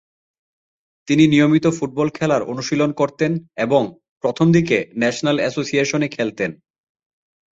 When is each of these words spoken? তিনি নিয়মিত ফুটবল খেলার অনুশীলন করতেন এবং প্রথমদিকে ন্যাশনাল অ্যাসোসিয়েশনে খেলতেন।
তিনি 1.07 1.23
নিয়মিত 1.27 1.65
ফুটবল 1.77 2.07
খেলার 2.09 2.41
অনুশীলন 2.43 2.91
করতেন 2.91 3.31
এবং 3.57 3.81
প্রথমদিকে 4.23 4.77
ন্যাশনাল 4.97 5.37
অ্যাসোসিয়েশনে 5.39 6.07
খেলতেন। 6.07 6.51